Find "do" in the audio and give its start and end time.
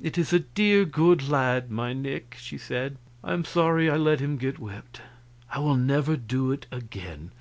6.16-6.52